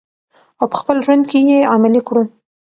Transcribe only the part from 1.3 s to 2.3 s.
کې یې عملي کړو.